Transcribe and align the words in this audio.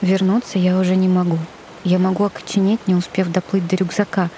Вернуться 0.00 0.58
я 0.58 0.78
уже 0.78 0.94
не 0.96 1.08
могу. 1.08 1.38
Я 1.84 1.98
могу 1.98 2.24
окоченеть, 2.24 2.86
не 2.86 2.94
успев 2.94 3.28
доплыть 3.28 3.66
до 3.66 3.76
рюкзака, 3.76 4.30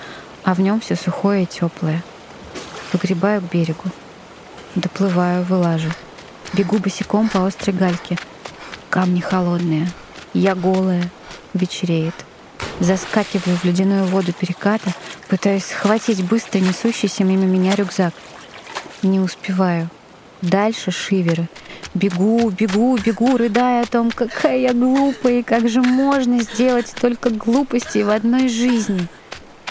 а 0.45 0.55
в 0.55 0.61
нем 0.61 0.81
все 0.81 0.97
сухое 0.97 1.43
и 1.43 1.47
теплое. 1.47 2.03
Выгребаю 2.93 3.41
к 3.43 3.51
берегу. 3.51 3.85
Доплываю, 4.75 5.45
вылажу. 5.45 5.91
Бегу 6.53 6.79
босиком 6.79 7.29
по 7.29 7.47
острой 7.47 7.77
гальке. 7.77 8.19
Камни 8.89 9.21
холодные. 9.21 9.91
Я 10.33 10.55
голая. 10.55 11.11
Вечереет. 11.55 12.15
Заскакиваю 12.79 13.57
в 13.59 13.65
ледяную 13.65 14.05
воду 14.07 14.33
переката, 14.33 14.95
пытаюсь 15.29 15.67
схватить 15.67 16.25
быстро 16.25 16.59
несущийся 16.59 17.25
мимо 17.25 17.45
меня 17.45 17.75
рюкзак. 17.75 18.15
Не 19.03 19.21
успеваю. 19.21 19.91
Дальше 20.41 20.91
шиверы. 20.91 21.49
Бегу, 21.95 22.51
бегу, 22.51 22.97
бегу, 22.99 23.37
рыдая 23.37 23.83
о 23.83 23.87
том, 23.87 24.11
какая 24.11 24.59
я 24.59 24.73
глупая 24.73 25.41
и 25.41 25.43
как 25.43 25.69
же 25.69 25.83
можно 25.83 26.41
сделать 26.43 26.89
столько 26.89 27.31
глупостей 27.31 28.05
в 28.05 28.11
одной 28.11 28.49
жизни. 28.49 29.09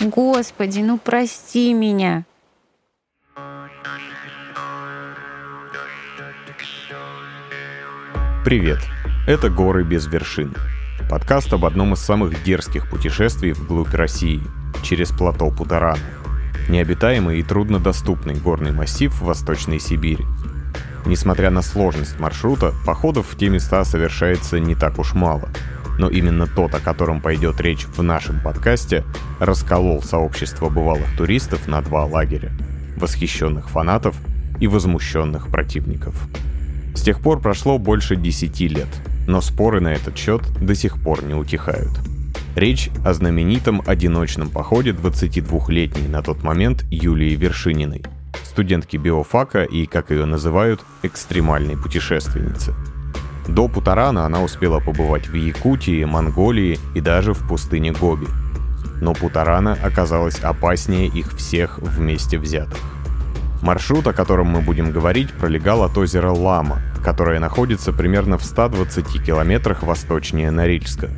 Господи, 0.02 0.80
ну 0.80 0.98
прости 0.98 1.74
меня. 1.74 2.26
Привет! 8.46 8.80
Это 9.28 9.50
«Горы 9.50 9.84
без 9.84 10.08
вершин». 10.08 10.56
Подкаст 11.10 11.54
об 11.54 11.66
одном 11.66 11.94
из 11.94 12.00
самых 12.00 12.44
дерзких 12.44 12.90
путешествий 12.90 13.52
вглубь 13.52 13.94
России 13.94 14.42
через 14.82 15.10
плато 15.10 15.50
Путарана. 15.52 16.00
Необитаемый 16.70 17.40
и 17.40 17.44
труднодоступный 17.44 18.36
горный 18.36 18.72
массив 18.72 19.14
в 19.14 19.26
Восточной 19.26 19.80
Сибири. 19.80 20.26
Несмотря 21.06 21.50
на 21.50 21.62
сложность 21.62 22.20
маршрута, 22.20 22.74
походов 22.86 23.28
в 23.30 23.38
те 23.38 23.50
места 23.50 23.84
совершается 23.84 24.60
не 24.60 24.76
так 24.76 25.00
уж 25.00 25.14
мало. 25.14 25.50
Но 25.98 26.10
именно 26.10 26.48
тот, 26.48 26.74
о 26.76 26.80
котором 26.80 27.22
пойдет 27.22 27.60
речь 27.60 27.86
в 27.86 28.02
нашем 28.02 28.40
подкасте, 28.42 29.04
расколол 29.40 30.02
сообщество 30.02 30.70
бывалых 30.70 31.16
туристов 31.18 31.68
на 31.68 31.82
два 31.82 32.06
лагеря– 32.06 32.52
восхищенных 32.98 33.70
фанатов 33.70 34.16
и 34.60 34.68
возмущенных 34.68 35.48
противников. 35.48 36.16
С 36.96 37.02
тех 37.02 37.22
пор 37.22 37.40
прошло 37.40 37.78
больше 37.78 38.16
10 38.16 38.60
лет, 38.62 38.88
но 39.28 39.42
споры 39.42 39.80
на 39.80 39.90
этот 39.94 40.18
счет 40.18 40.42
до 40.62 40.76
сих 40.76 41.02
пор 41.02 41.24
не 41.24 41.34
утихают. 41.34 41.92
Речь 42.56 42.90
о 43.06 43.14
знаменитом 43.14 43.82
одиночном 43.86 44.50
походе 44.50 44.92
22-летней 44.92 46.08
на 46.08 46.22
тот 46.22 46.44
момент 46.44 46.84
Юлии 46.90 47.36
Вершининой, 47.36 48.04
студентки 48.44 48.98
биофака 48.98 49.64
и, 49.64 49.86
как 49.86 50.12
ее 50.12 50.26
называют, 50.26 50.82
экстремальной 51.04 51.78
путешественницы. 51.78 52.74
До 53.48 53.68
Путарана 53.68 54.26
она 54.26 54.44
успела 54.44 54.80
побывать 54.80 55.28
в 55.28 55.34
Якутии, 55.34 56.04
Монголии 56.04 56.78
и 56.94 57.02
даже 57.02 57.34
в 57.34 57.48
пустыне 57.48 57.92
Гоби. 57.92 58.28
Но 59.02 59.14
Путарана 59.14 59.78
оказалась 59.84 60.40
опаснее 60.40 61.08
их 61.08 61.34
всех 61.34 61.80
вместе 61.80 62.38
взятых. 62.38 62.78
Маршрут, 63.62 64.08
о 64.08 64.14
котором 64.14 64.48
мы 64.48 64.62
будем 64.62 64.92
говорить, 64.92 65.34
пролегал 65.34 65.84
от 65.84 65.98
озера 65.98 66.32
Лама, 66.32 66.82
которое 67.04 67.40
находится 67.40 67.92
примерно 67.92 68.38
в 68.38 68.44
120 68.44 69.26
километрах 69.26 69.84
восточнее 69.84 70.52
Норильска, 70.52 71.10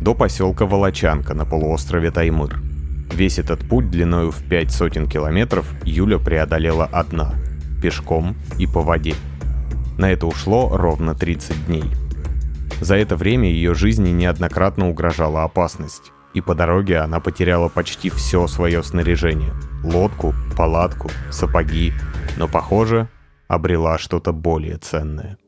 до 0.00 0.14
поселка 0.14 0.66
Волочанка 0.66 1.34
на 1.34 1.44
полуострове 1.44 2.10
Таймыр. 2.10 2.65
Весь 3.12 3.38
этот 3.38 3.66
путь 3.68 3.90
длиною 3.90 4.30
в 4.30 4.42
пять 4.48 4.72
сотен 4.72 5.08
километров 5.08 5.72
Юля 5.84 6.18
преодолела 6.18 6.84
одна, 6.84 7.34
пешком 7.82 8.36
и 8.58 8.66
по 8.66 8.80
воде. 8.82 9.14
На 9.98 10.10
это 10.10 10.26
ушло 10.26 10.76
ровно 10.76 11.14
30 11.14 11.66
дней. 11.66 11.84
За 12.80 12.96
это 12.96 13.16
время 13.16 13.50
ее 13.50 13.74
жизни 13.74 14.10
неоднократно 14.10 14.88
угрожала 14.88 15.44
опасность 15.44 16.12
и 16.36 16.42
по 16.42 16.54
дороге 16.54 16.98
она 16.98 17.18
потеряла 17.18 17.68
почти 17.68 18.10
все 18.10 18.46
свое 18.46 18.82
снаряжение. 18.82 19.54
Лодку, 19.82 20.34
палатку, 20.54 21.10
сапоги, 21.30 21.94
но, 22.36 22.46
похоже, 22.46 23.08
обрела 23.48 23.96
что-то 23.96 24.34
более 24.34 24.76
ценное. 24.76 25.38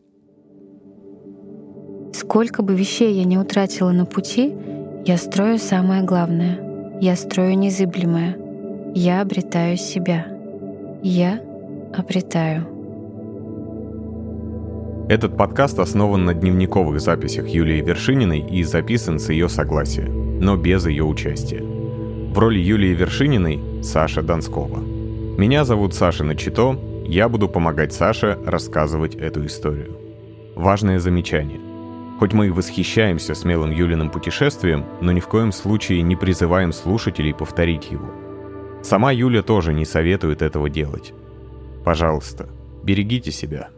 Сколько 2.15 2.63
бы 2.63 2.75
вещей 2.75 3.13
я 3.13 3.25
не 3.25 3.37
утратила 3.37 3.91
на 3.91 4.07
пути, 4.07 4.57
я 5.05 5.19
строю 5.19 5.59
самое 5.59 6.03
главное. 6.03 6.68
Я 7.01 7.17
строю 7.17 7.59
незыблемое. 7.59 8.37
Я 8.95 9.21
обретаю 9.21 9.77
себя. 9.77 10.27
Я 11.03 11.41
обретаю. 11.97 12.67
Этот 15.09 15.37
подкаст 15.37 15.79
основан 15.79 16.25
на 16.25 16.35
дневниковых 16.35 17.01
записях 17.01 17.49
Юлии 17.49 17.81
Вершининой 17.81 18.41
и 18.41 18.63
записан 18.63 19.19
с 19.19 19.31
ее 19.31 19.49
согласия 19.49 20.19
но 20.41 20.57
без 20.57 20.87
ее 20.87 21.05
участия. 21.05 21.63
В 21.63 22.39
роли 22.39 22.59
Юлии 22.59 22.95
Вершининой 22.95 23.83
Саша 23.83 24.23
Донскова. 24.23 24.79
Меня 24.79 25.65
зовут 25.65 25.95
Саша 25.95 26.25
Начито, 26.25 26.79
я 27.07 27.29
буду 27.29 27.49
помогать 27.49 27.93
Саше 27.93 28.39
рассказывать 28.45 29.15
эту 29.15 29.47
историю. 29.47 29.97
Важное 30.55 30.99
замечание. 30.99 31.68
Хоть 32.19 32.33
мы 32.33 32.49
и 32.49 32.51
восхищаемся 32.51 33.35
смелым 33.35 33.71
Юлиным 33.71 34.11
путешествием, 34.11 34.85
но 35.01 35.13
ни 35.13 35.21
в 35.21 35.29
коем 35.29 35.53
случае 35.53 36.03
не 36.03 36.17
призываем 36.17 36.73
слушателей 36.73 37.33
повторить 37.33 37.91
его. 37.91 38.11
Сама 38.83 39.13
Юля 39.13 39.43
тоже 39.43 39.73
не 39.73 39.85
советует 39.85 40.43
этого 40.43 40.69
делать. 40.69 41.13
Пожалуйста, 41.85 42.49
берегите 42.83 43.31
себя. 43.31 43.71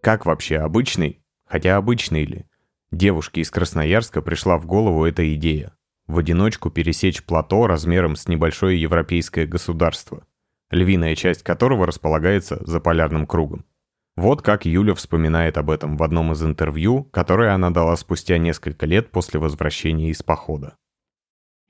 Как 0.00 0.26
вообще 0.26 0.56
обычный, 0.56 1.20
хотя 1.46 1.76
обычный 1.76 2.24
ли, 2.24 2.46
Девушке 2.90 3.42
из 3.42 3.50
Красноярска 3.50 4.22
пришла 4.22 4.56
в 4.56 4.64
голову 4.64 5.04
эта 5.04 5.34
идея. 5.34 5.76
В 6.06 6.18
одиночку 6.18 6.70
пересечь 6.70 7.22
плато 7.22 7.66
размером 7.66 8.16
с 8.16 8.28
небольшое 8.28 8.80
европейское 8.80 9.46
государство, 9.46 10.24
львиная 10.70 11.14
часть 11.14 11.42
которого 11.42 11.86
располагается 11.86 12.58
за 12.64 12.80
полярным 12.80 13.26
кругом. 13.26 13.66
Вот 14.18 14.42
как 14.42 14.66
Юля 14.66 14.94
вспоминает 14.94 15.58
об 15.58 15.70
этом 15.70 15.96
в 15.96 16.02
одном 16.02 16.32
из 16.32 16.42
интервью, 16.42 17.04
которое 17.04 17.54
она 17.54 17.70
дала 17.70 17.96
спустя 17.96 18.38
несколько 18.38 18.84
лет 18.84 19.10
после 19.10 19.38
возвращения 19.38 20.10
из 20.10 20.22
похода. 20.22 20.76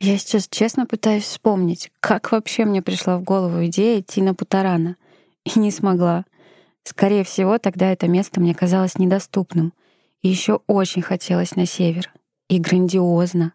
Я 0.01 0.17
сейчас 0.17 0.49
честно 0.49 0.87
пытаюсь 0.87 1.25
вспомнить, 1.25 1.91
как 2.01 2.33
вообще 2.33 2.65
мне 2.65 2.83
пришла 2.83 3.19
в 3.19 3.23
голову 3.23 3.67
идея 3.67 4.01
идти 4.01 4.23
на 4.23 4.35
Путарана. 4.35 4.97
И 5.45 5.59
не 5.59 5.71
смогла. 5.71 6.25
Скорее 6.85 7.25
всего, 7.25 7.59
тогда 7.59 7.93
это 7.93 8.09
место 8.09 8.41
мне 8.41 8.55
казалось 8.55 8.99
недоступным— 8.99 9.73
и 10.23 10.29
еще 10.29 10.61
очень 10.67 11.03
хотелось 11.03 11.57
на 11.57 11.67
север. 11.67 12.13
И 12.49 12.59
грандиозно. 12.59 13.53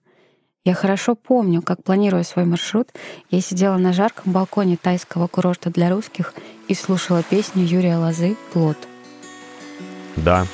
Я 0.66 0.76
хорошо 0.76 1.16
помню, 1.16 1.62
как, 1.62 1.84
планируя 1.84 2.24
свой 2.24 2.46
маршрут, 2.46 2.88
я 3.30 3.42
сидела 3.42 3.76
на 3.76 3.92
жарком 3.92 4.32
балконе 4.32 4.78
тайского 4.78 5.28
курорта 5.28 5.70
для 5.70 5.90
русских 5.90 6.34
и 6.70 6.74
слушала 6.74 7.22
песню 7.22 7.66
Юрия 7.66 7.98
Лозы 7.98 8.38
«Плод». 8.54 8.78
Да, 10.16 10.48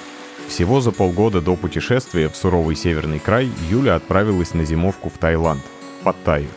всего 0.47 0.81
за 0.81 0.91
полгода 0.91 1.41
до 1.41 1.55
путешествия 1.55 2.27
в 2.27 2.35
суровый 2.35 2.75
северный 2.75 3.19
край 3.19 3.51
Юля 3.69 3.95
отправилась 3.95 4.55
на 4.55 4.65
зимовку 4.65 5.09
в 5.09 5.19
Таиланд, 5.19 5.61
под 6.03 6.15
Таю. 6.23 6.49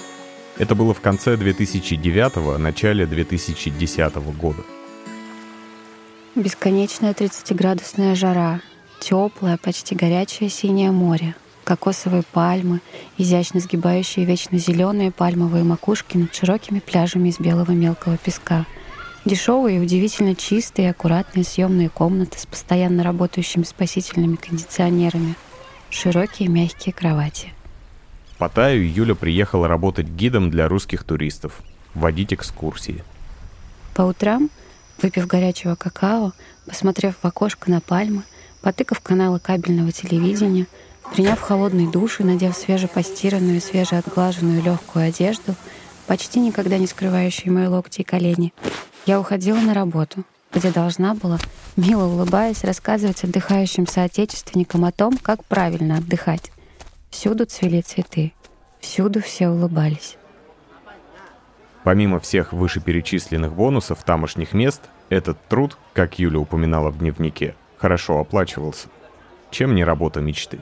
Это 0.57 0.75
было 0.75 0.95
в 0.95 1.03
конце 1.03 1.37
2009 1.37 2.59
начале 2.59 3.05
2010 3.05 4.15
года. 4.39 4.63
Бесконечная 6.35 7.13
30-градусная 7.13 8.15
жара, 8.15 8.63
Теплое, 8.99 9.59
почти 9.59 9.95
горячее 9.95 10.49
синее 10.49 10.91
море, 10.91 11.35
кокосовые 11.65 12.23
пальмы, 12.23 12.81
изящно 13.19 13.61
сгибающие 13.61 14.25
вечно 14.25 14.59
зеленые 14.59 15.11
пальмовые 15.11 15.65
макушки 15.65 16.17
над 16.17 16.35
широкими 16.35 16.81
пляжами 16.81 17.29
из 17.29 17.39
белого 17.39 17.73
мелкого 17.73 18.17
песка, 18.17 18.67
дешевые 19.25 19.79
и 19.79 19.81
удивительно 19.81 20.35
чистые 20.35 20.89
и 20.89 20.91
аккуратные 20.91 21.45
съемные 21.45 21.89
комнаты 21.89 22.39
с 22.39 22.47
постоянно 22.47 23.03
работающими 23.03 23.63
спасительными 23.63 24.37
кондиционерами, 24.37 25.35
широкие 25.91 26.49
мягкие 26.49 26.93
кровати. 26.93 27.53
В 28.33 28.37
Паттайю 28.39 28.91
Юля 28.93 29.15
приехала 29.15 29.69
работать 29.69 30.09
гидом 30.09 30.51
для 30.51 30.67
русских 30.69 31.05
туристов, 31.05 31.61
водить 31.95 32.33
экскурсии. 32.33 33.05
По 33.95 34.03
утрам, 34.03 34.51
выпив 35.01 35.27
горячего 35.27 35.75
какао, 35.75 36.33
посмотрев 36.67 37.15
в 37.23 37.27
окошко 37.27 37.71
на 37.71 37.81
пальмы, 37.81 38.23
потыкав 38.63 39.01
каналы 39.01 39.39
кабельного 39.39 39.93
телевидения, 39.93 40.67
приняв 41.13 41.41
холодный 41.41 41.87
душ 41.87 42.21
и 42.21 42.25
надев 42.25 42.57
свежепостиранную, 42.57 43.61
свежеотглаженную 43.61 44.63
легкую 44.63 45.09
одежду, 45.09 45.55
почти 46.07 46.41
никогда 46.41 46.79
не 46.79 46.87
скрывающую 46.87 47.53
мои 47.53 47.67
локти 47.67 48.01
и 48.01 48.05
колени, 48.05 48.53
я 49.05 49.21
уходила 49.21 49.59
на 49.59 49.75
работу, 49.75 50.25
где 50.55 50.71
должна 50.71 51.15
была, 51.15 51.39
мило 51.77 52.05
улыбаясь, 52.05 52.65
рассказывать 52.65 53.25
отдыхающим 53.25 53.87
соотечественникам 53.87 54.85
о 54.85 54.93
том, 54.93 55.19
как 55.19 55.45
правильно 55.45 55.99
отдыхать. 55.99 56.51
Всюду 57.11 57.45
цвели 57.45 57.83
цветы, 57.83 58.33
всюду 58.81 59.21
все 59.21 59.49
улыбались. 59.49 60.17
Помимо 61.85 62.21
всех 62.21 62.53
вышеперечисленных 62.53 63.53
бонусов 63.53 64.03
тамошних 64.03 64.55
мест, 64.55 64.83
этот 65.11 65.37
труд, 65.49 65.77
как 65.93 66.19
Юля 66.19 66.39
упоминала 66.39 66.91
в 66.91 66.99
дневнике, 66.99 67.55
хорошо 67.77 68.19
оплачивался. 68.19 68.89
чем 69.51 69.75
не 69.75 69.85
работа 69.85 70.23
мечты. 70.23 70.61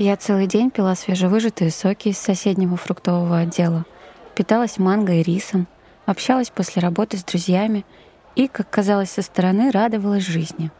Я 0.00 0.16
целый 0.16 0.46
день 0.46 0.70
пила 0.70 0.94
свежевыжатые 0.94 1.72
соки 1.72 2.10
из 2.10 2.18
соседнего 2.18 2.76
фруктового 2.76 3.38
отдела, 3.38 3.84
питалась 4.36 4.78
манго 4.78 5.14
и 5.14 5.24
рисом, 5.24 5.66
общалась 6.06 6.50
после 6.50 6.80
работы 6.80 7.16
с 7.16 7.24
друзьями 7.24 7.84
и, 8.36 8.46
как 8.46 8.70
казалось 8.70 9.10
со 9.10 9.22
стороны, 9.22 9.72
радовалась 9.72 10.24
жизни. 10.24 10.70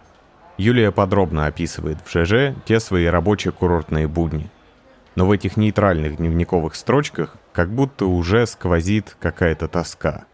Юлия 0.57 0.93
подробно 0.93 1.47
описывает 1.47 1.99
в 2.05 2.09
ЖЖ 2.09 2.55
те 2.65 2.79
свои 2.79 3.07
рабочие 3.07 3.51
курортные 3.51 4.07
будни. 4.07 4.49
Но 5.17 5.27
в 5.27 5.33
этих 5.33 5.57
нейтральных 5.57 6.19
дневниковых 6.19 6.77
строчках 6.77 7.37
как 7.51 7.71
будто 7.75 8.07
уже 8.07 8.47
сквозит 8.47 9.17
какая-то 9.19 9.67
тоска. 9.67 10.27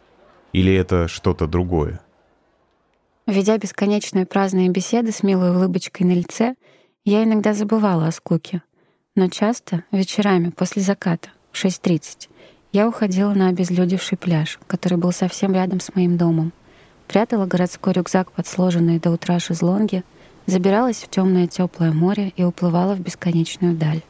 Или 0.52 0.75
это 0.75 1.08
что-то 1.08 1.46
другое? 1.46 2.00
Ведя 3.26 3.56
бесконечные 3.56 4.26
праздные 4.26 4.69
беседы 4.69 5.10
с 5.10 5.22
милой 5.22 5.56
улыбочкой 5.56 6.06
на 6.06 6.12
лице, 6.12 6.54
я 7.06 7.25
иногда 7.25 7.54
забывала 7.54 8.08
о 8.08 8.12
скуке— 8.12 8.60
но 9.16 9.28
часто 9.28 9.84
вечерами 9.93 10.50
после 10.50 10.82
заката 10.82 11.28
в 11.52 11.64
6.30 11.64 12.28
я 12.72 12.88
уходила 12.88 13.32
на 13.32 13.49
обезлюдевший 13.49 14.19
пляж, 14.19 14.58
который 14.66 14.99
был 14.99 15.12
совсем 15.12 15.52
рядом 15.55 15.78
с 15.78 15.94
моим 15.94 16.16
домом. 16.16 16.52
Прятала 17.06 17.46
городской 17.46 17.93
рюкзак 17.93 18.32
под 18.32 18.49
сложенные 18.49 18.99
до 18.99 19.11
утра 19.11 19.38
шезлонги, 19.38 20.02
забиралась 20.46 20.96
в 20.96 21.08
темное 21.08 21.46
теплое 21.46 21.93
море 21.93 22.32
и 22.37 22.43
уплывала 22.43 22.94
в 22.94 23.00
бесконечную 23.00 23.76
даль. 23.76 24.02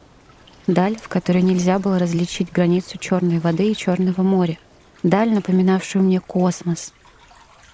Даль, 0.67 0.97
в 0.97 1.09
которой 1.09 1.43
нельзя 1.43 1.79
было 1.79 1.99
различить 1.99 2.51
границу 2.51 2.97
черной 2.97 3.39
воды 3.39 3.71
и 3.71 3.77
черного 3.77 4.23
моря. 4.23 4.59
Даль, 5.03 5.31
напоминавшую 5.35 6.03
мне 6.03 6.21
космос. 6.21 6.95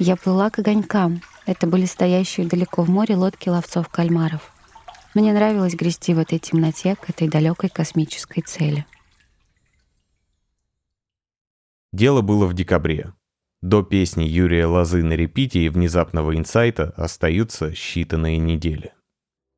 Я 0.00 0.17
плыла 0.17 0.50
к 0.50 0.59
огонькам. 0.59 1.23
Это 1.47 1.69
были 1.69 1.85
стоящие 1.85 2.49
далеко 2.49 2.82
в 2.82 2.91
море 2.91 3.15
лодки 3.15 3.49
ловцов 3.49 3.88
кальмаров. 3.88 4.50
Мне 5.15 5.33
нравилось 5.33 5.75
грести 5.75 6.15
в 6.15 6.19
этой 6.19 6.39
темноте 6.39 6.95
к 6.95 7.11
этой 7.11 7.29
далекой 7.29 7.69
космической 7.69 8.43
цели. 8.43 8.87
Дело 11.93 12.21
было 12.23 12.47
в 12.47 12.55
декабре. 12.55 13.12
До 13.61 13.83
песни 13.83 14.23
Юрия 14.23 14.67
Лозы 14.67 15.03
на 15.03 15.15
репите 15.15 15.61
и 15.61 15.69
внезапного 15.69 16.37
инсайта 16.37 16.95
остаются 16.97 17.73
считанные 17.73 18.37
недели. 18.39 18.93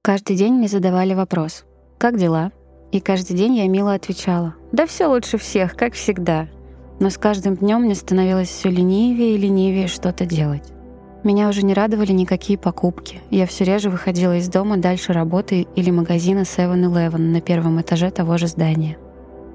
Каждый 0.02 0.36
день 0.36 0.54
мне 0.54 0.68
задавали 0.68 1.14
вопрос 1.14 1.64
«Как 1.98 2.18
дела?». 2.18 2.50
И 2.90 3.00
каждый 3.00 3.36
день 3.36 3.56
я 3.56 3.68
мило 3.68 3.94
отвечала 3.94 4.56
«Да 4.72 4.86
все 4.86 5.06
лучше 5.06 5.38
всех, 5.38 5.76
как 5.76 5.94
всегда». 5.94 6.48
Но 6.98 7.10
с 7.10 7.18
каждым 7.18 7.56
днем 7.56 7.82
мне 7.82 7.94
становилось 7.94 8.48
все 8.48 8.70
ленивее 8.70 9.34
и 9.34 9.38
ленивее 9.38 9.88
что-то 9.88 10.24
делать. 10.26 10.72
Меня 11.24 11.48
уже 11.48 11.62
не 11.62 11.72
радовали 11.72 12.10
никакие 12.10 12.58
покупки. 12.58 13.20
Я 13.30 13.46
все 13.46 13.62
реже 13.62 13.90
выходила 13.90 14.36
из 14.36 14.48
дома 14.48 14.76
дальше 14.76 15.12
работы 15.12 15.68
или 15.76 15.90
магазина 15.92 16.40
7-Eleven 16.40 17.18
на 17.18 17.40
первом 17.40 17.80
этаже 17.80 18.10
того 18.10 18.38
же 18.38 18.48
здания. 18.48 18.98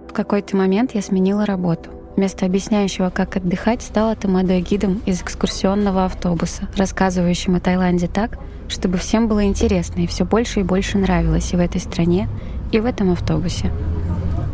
В 0.07 0.13
какой-то 0.13 0.55
момент 0.55 0.95
я 0.95 1.01
сменила 1.01 1.45
работу. 1.45 1.89
Вместо 2.15 2.45
объясняющего, 2.45 3.09
как 3.09 3.35
отдыхать, 3.35 3.81
стала 3.81 4.15
тамадой-гидом 4.15 5.01
из 5.05 5.21
экскурсионного 5.21 6.05
автобуса, 6.05 6.69
рассказывающим 6.75 7.55
о 7.55 7.59
Таиланде 7.59 8.07
так, 8.07 8.39
чтобы 8.69 8.97
всем 8.97 9.27
было 9.27 9.43
интересно 9.43 9.99
и 9.99 10.07
все 10.07 10.23
больше 10.23 10.61
и 10.61 10.63
больше 10.63 10.97
нравилось 10.97 11.53
и 11.53 11.57
в 11.57 11.59
этой 11.59 11.81
стране, 11.81 12.29
и 12.71 12.79
в 12.79 12.85
этом 12.85 13.11
автобусе. 13.11 13.71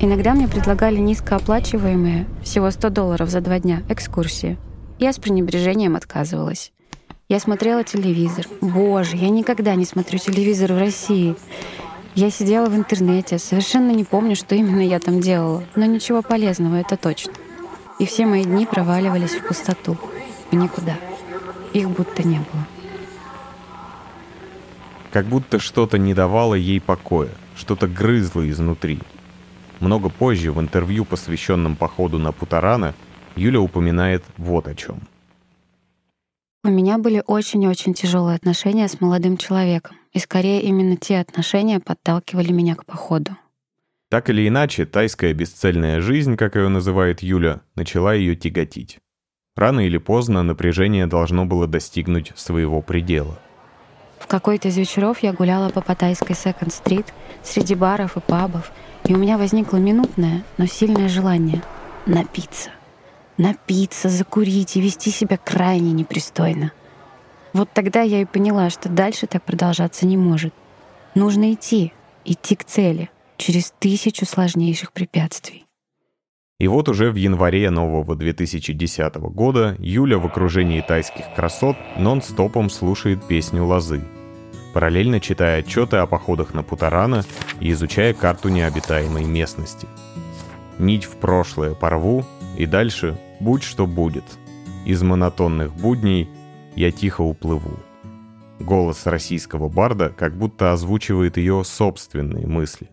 Иногда 0.02 0.34
мне 0.34 0.48
предлагали 0.48 0.98
низкооплачиваемые, 0.98 2.26
всего 2.42 2.72
100 2.72 2.90
долларов 2.90 3.30
за 3.30 3.40
два 3.40 3.60
дня, 3.60 3.84
экскурсии. 3.88 4.58
Я 5.00 5.14
с 5.14 5.18
пренебрежением 5.18 5.96
отказывалась. 5.96 6.73
Я 7.30 7.40
смотрела 7.40 7.84
телевизор. 7.84 8.46
Боже, 8.60 9.16
я 9.16 9.30
никогда 9.30 9.76
не 9.76 9.86
смотрю 9.86 10.20
телевизор 10.20 10.74
в 10.74 10.78
России. 10.78 11.36
Я 12.16 12.30
сидела 12.30 12.70
в 12.70 12.76
интернете, 12.76 13.40
совершенно 13.40 13.92
не 13.92 14.04
помню, 14.04 14.36
что 14.36 14.56
именно 14.56 14.82
я 14.82 15.00
там 15.00 15.20
делала, 15.20 15.64
но 15.76 15.86
ничего 15.86 16.22
полезного, 16.22 16.76
это 16.76 16.98
точно. 16.98 17.34
И 17.98 18.06
все 18.06 18.26
мои 18.26 18.44
дни 18.44 18.66
проваливались 18.66 19.36
в 19.36 19.48
пустоту, 19.48 19.98
в 20.52 20.56
никуда. 20.56 20.96
Их 21.72 21.90
будто 21.90 22.28
не 22.28 22.38
было. 22.38 22.68
Как 25.12 25.26
будто 25.26 25.60
что-то 25.60 25.98
не 25.98 26.14
давало 26.14 26.56
ей 26.56 26.82
покоя, 26.82 27.30
что-то 27.56 27.88
грызло 27.88 28.48
изнутри. 28.48 29.00
Много 29.80 30.10
позже, 30.10 30.52
в 30.52 30.60
интервью, 30.60 31.06
посвященном 31.06 31.78
походу 31.78 32.20
на 32.20 32.32
Путарана, 32.32 32.94
Юля 33.36 33.60
упоминает 33.62 34.24
вот 34.38 34.68
о 34.68 34.76
чем— 34.76 35.00
у 36.64 36.70
меня 36.70 36.98
были 36.98 37.22
очень-очень 37.28 37.94
тяжелые 37.94 38.36
отношения 38.36 38.88
с 38.88 39.02
молодым 39.02 39.38
человеком, 39.38 39.98
и 40.14 40.20
скорее 40.20 40.62
именно 40.62 40.96
те 40.96 41.20
отношения 41.20 41.80
подталкивали 41.80 42.52
меня 42.52 42.76
к 42.76 42.86
походу. 42.86 43.32
Так 44.10 44.30
или 44.30 44.48
иначе, 44.48 44.86
тайская 44.86 45.34
бесцельная 45.34 46.00
жизнь, 46.00 46.38
как 46.38 46.56
ее 46.56 46.70
называет 46.70 47.22
Юля, 47.22 47.62
начала 47.76 48.14
ее 48.14 48.36
тяготить. 48.36 49.00
Рано 49.56 49.82
или 49.82 49.98
поздно 49.98 50.42
напряжение 50.42 51.06
должно 51.06 51.46
было 51.46 51.68
достигнуть 51.68 52.32
своего 52.36 52.82
предела. 52.82 53.38
В 54.20 54.28
какой-то 54.28 54.70
из 54.70 54.78
вечеров 54.78 55.20
я 55.22 55.34
гуляла 55.34 55.70
по 55.70 55.82
Паттайской 55.82 56.36
Секонд-стрит 56.36 57.14
среди 57.44 57.76
баров 57.76 58.16
и 58.16 58.22
пабов, 58.22 58.72
и 59.04 59.14
у 59.14 59.18
меня 59.18 59.38
возникло 59.38 59.78
минутное, 59.78 60.44
но 60.58 60.66
сильное 60.66 61.10
желание— 61.10 61.62
напиться 62.06 62.70
напиться, 63.38 64.10
закурить 64.10 64.76
и 64.76 64.82
вести 64.82 65.12
себя 65.12 65.38
крайне 65.38 65.92
непристойно. 65.92 66.72
Вот 67.54 67.70
тогда 67.74 68.02
я 68.02 68.22
и 68.22 68.26
поняла, 68.26 68.70
что 68.70 68.90
дальше 68.90 69.28
так 69.28 69.44
продолжаться 69.44 70.06
не 70.06 70.18
может. 70.18 70.54
Нужно 71.16 71.54
идти, 71.54 71.94
идти 72.26 72.56
к 72.56 72.64
цели, 72.64 73.10
через 73.38 73.72
тысячу 73.80 74.26
сложнейших 74.26 74.92
препятствий. 74.92 75.66
И 76.60 76.68
вот 76.68 76.88
уже 76.88 77.12
в 77.12 77.16
январе 77.16 77.70
нового 77.70 78.16
2010 78.16 79.16
года 79.16 79.76
Юля 79.80 80.18
в 80.18 80.26
окружении 80.26 80.82
тайских 80.82 81.26
красот 81.36 81.76
нон-стопом 81.98 82.70
слушает 82.70 83.28
песню 83.28 83.66
«Лозы», 83.66 84.02
параллельно 84.74 85.20
читая 85.20 85.60
отчеты 85.60 85.98
о 85.98 86.08
походах 86.08 86.54
на 86.54 86.64
Путарана 86.64 87.24
и 87.60 87.72
изучая 87.72 88.14
карту 88.14 88.50
необитаемой 88.50 89.24
местности. 89.24 89.88
Нить 90.80 91.06
в 91.06 91.18
прошлое 91.18 91.76
порву, 91.76 92.26
и 92.58 92.66
дальше 92.66 93.18
будь 93.40 93.64
что 93.64 93.88
будет. 93.88 94.24
Из 94.86 95.02
монотонных 95.02 95.74
будней 95.74 96.30
я 96.76 96.92
тихо 96.92 97.22
уплыву. 97.22 97.80
Голос 98.60 99.06
российского 99.06 99.70
барда 99.70 100.10
как 100.10 100.36
будто 100.36 100.72
озвучивает 100.72 101.38
ее 101.38 101.64
собственные 101.64 102.48
мысли. 102.48 102.90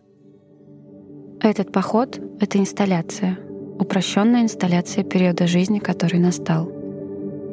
Этот 1.39 1.71
поход— 1.71 2.19
это 2.39 2.59
инсталляция. 2.59 3.37
Упрощенная 3.79 4.43
инсталляция 4.43 5.03
периода 5.03 5.47
жизни, 5.47 5.79
который 5.79 6.19
настал. 6.19 6.71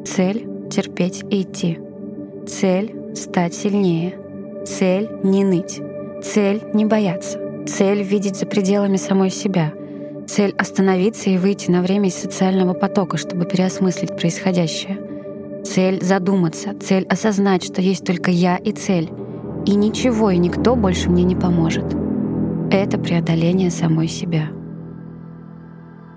Цель— 0.04 0.46
терпеть 0.70 1.24
и 1.30 1.42
идти. 1.42 1.78
Цель— 2.46 2.94
стать 3.14 3.54
сильнее. 3.54 4.18
Цель— 4.66 5.08
не 5.22 5.44
ныть. 5.44 5.80
Цель— 6.22 6.62
не 6.74 6.84
бояться. 6.84 7.64
Цель— 7.66 8.02
видеть 8.04 8.36
за 8.36 8.46
пределами 8.46 8.96
самой 8.96 9.30
себя— 9.30 9.72
Цель— 10.28 10.54
остановиться 10.58 11.30
и 11.30 11.38
выйти 11.38 11.70
на 11.70 11.80
время 11.80 12.08
из 12.08 12.14
социального 12.14 12.74
потока, 12.74 13.16
чтобы 13.16 13.46
переосмыслить 13.46 14.14
происходящее. 14.14 14.98
Цель— 15.64 16.00
задуматься, 16.02 16.78
цель— 16.78 17.06
осознать, 17.08 17.64
что 17.64 17.80
есть 17.80 18.04
только 18.04 18.30
я 18.30 18.58
и 18.58 18.72
цель. 18.72 19.10
И 19.64 19.74
ничего 19.74 20.30
и 20.30 20.36
никто 20.36 20.76
больше 20.76 21.08
мне 21.08 21.24
не 21.24 21.34
поможет. 21.34 21.96
Это 22.70 22.98
преодоление 22.98 23.70
самой 23.70 24.06
себя. 24.06 24.48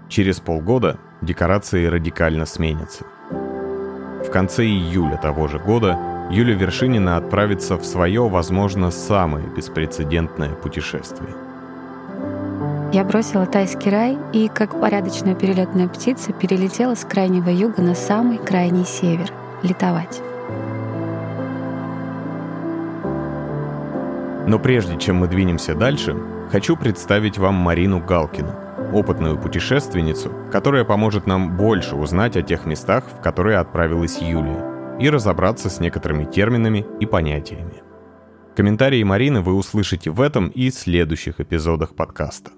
Через 0.10 0.42
полгода 0.42 1.00
декорации 1.22 1.86
радикально 1.86 2.46
сменятся. 2.46 3.06
В 3.32 4.30
конце 4.30 4.66
июля 4.66 5.16
того 5.16 5.48
же 5.48 5.58
года 5.58 5.98
Юля 6.30 6.56
Вершинина 6.56 7.16
отправится 7.16 7.78
в 7.78 7.86
свое, 7.86 8.28
возможно, 8.28 8.92
самое 8.92 9.48
беспрецедентное 9.56 10.50
путешествие— 10.50 11.34
я 12.94 13.06
бросила 13.06 13.46
тайский 13.46 13.90
рай 13.90 14.18
и, 14.34 14.50
как 14.50 14.80
порядочная 14.80 15.34
перелетная 15.34 15.88
птица, 15.88 16.34
перелетела 16.34 16.96
с 16.96 17.06
крайнего 17.06 17.50
юга 17.50 17.82
на 17.82 17.96
самый 17.96 18.38
крайний 18.38 18.86
север— 18.86 19.32
летовать. 19.64 20.22
Но 24.48 24.60
прежде 24.60 24.98
чем 24.98 25.18
мы 25.18 25.28
двинемся 25.28 25.74
дальше, 25.74 26.18
хочу 26.52 26.76
представить 26.76 27.38
вам 27.38 27.56
Марину 27.56 28.04
Галкину, 28.06 28.54
опытную 28.92 29.38
путешественницу, 29.38 30.34
которая 30.52 30.84
поможет 30.84 31.28
нам 31.28 31.56
больше 31.56 31.96
узнать 31.96 32.36
о 32.36 32.42
тех 32.42 32.66
местах, 32.66 33.06
в 33.06 33.22
которые 33.22 33.60
отправилась 33.60 34.18
Юлия, 34.18 34.98
и 35.00 35.10
разобраться 35.10 35.70
с 35.70 35.80
некоторыми 35.80 36.26
терминами 36.26 36.86
и 37.00 37.06
понятиями. 37.06 37.84
Комментарии 38.56 39.02
Марины 39.04 39.40
вы 39.40 39.54
услышите 39.54 40.12
в 40.12 40.20
этом 40.20 40.50
и 40.50 40.70
следующих 40.72 41.40
эпизодах 41.40 41.96
подкаста. 41.96 42.52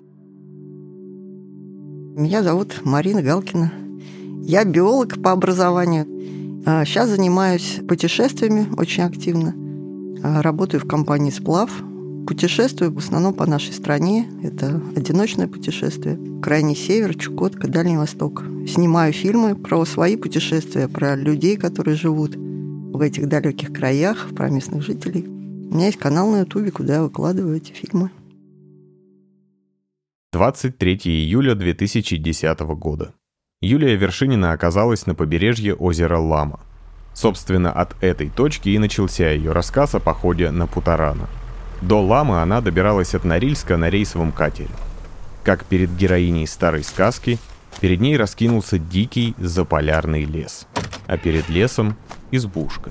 Меня 2.16 2.44
зовут 2.44 2.82
Марина 2.84 3.24
Галкина. 3.24 3.74
Я 4.44 4.66
биолог 4.66 5.20
по 5.24 5.32
образованию. 5.32 6.06
Сейчас 6.86 7.10
а, 7.10 7.16
занимаюсь 7.16 7.80
путешествиями 7.88 8.68
очень 8.78 9.02
активно. 9.02 9.56
А, 10.22 10.44
работаю 10.44 10.80
в 10.80 10.88
компании 10.88 11.32
«Сплав». 11.32 11.72
Путешествую 12.28 12.94
в 12.94 13.00
основном 13.00 13.34
по 13.34 13.48
нашей 13.48 13.74
стране. 13.74 14.30
Это 14.44 14.80
одиночное 14.96 15.48
путешествие. 15.48 16.20
Крайний 16.40 16.76
север, 16.76 17.16
Чукотка, 17.16 17.68
Дальний 17.68 17.98
Восток. 17.98 18.44
Снимаю 18.68 19.12
фильмы 19.12 19.56
про 19.56 19.84
свои 19.84 20.16
путешествия, 20.16 20.88
про 20.88 21.16
людей, 21.16 21.58
которые 21.58 21.96
живут 21.96 22.36
в 22.36 23.02
этих 23.02 23.28
далеких 23.28 23.74
краях, 23.74 24.28
про 24.36 24.52
местных 24.52 24.84
жителей. 24.84 25.26
У 25.26 25.76
меня 25.76 25.88
есть 25.88 25.98
канал 25.98 26.30
на 26.30 26.42
Ютубе, 26.42 26.70
куда 26.70 26.98
я 26.98 27.02
выкладываю 27.02 27.58
эти 27.58 27.72
фильмы. 27.72 28.12
23 30.34 30.96
июля 31.06 31.54
2010 31.54 32.60
года. 32.62 33.14
Юлия 33.62 33.96
Вершинина 33.96 34.52
оказалась 34.52 35.06
на 35.06 35.14
побережье 35.14 35.76
озера 35.76 36.18
Лама. 36.18 36.60
Собственно, 37.14 37.72
от 37.72 37.96
этой 38.04 38.32
точки 38.32 38.70
и 38.70 38.80
начался 38.80 39.30
ее 39.30 39.52
рассказ 39.52 39.94
о 39.94 40.00
походе 40.00 40.50
на 40.50 40.66
Путарана. 40.66 41.30
До 41.82 42.02
Ламы 42.02 42.42
она 42.42 42.62
добиралась 42.62 43.14
от 43.14 43.26
Норильска 43.26 43.78
на 43.78 43.92
рейсовом 43.92 44.32
катере. 44.32 44.72
Как 45.44 45.66
перед 45.66 45.96
героиней 45.96 46.48
старой 46.48 46.84
сказки, 46.84 47.38
перед 47.80 48.02
ней 48.02 48.18
раскинулся 48.18 48.80
дикий 48.80 49.36
заполярный 49.38 50.24
лес, 50.24 50.66
а 51.06 51.16
перед 51.20 51.48
лесом— 51.48 51.96
избушка. 52.32 52.90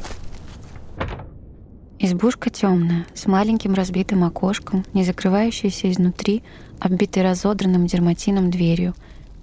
Избушка 2.05 2.51
темная, 2.51 3.07
с 3.15 3.27
маленьким 3.27 3.75
разбитым 3.75 4.25
окошком, 4.25 4.85
не 4.93 5.05
закрывающейся 5.05 5.89
изнутри, 5.89 6.43
оббитой 6.81 7.23
разодранным 7.23 7.87
дерматином 7.87 8.51
дверью, 8.51 8.97